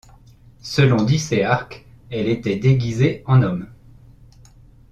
Selon 0.63 1.03
Dicéarque, 1.03 1.85
elle 2.09 2.27
était 2.27 2.55
déguisée 2.55 3.21
en 3.27 3.43
homme. 3.43 3.67